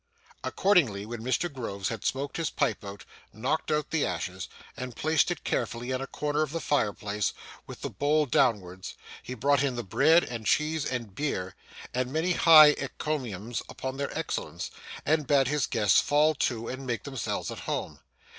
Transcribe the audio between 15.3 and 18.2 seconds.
his guests fall to, and make themselves at home.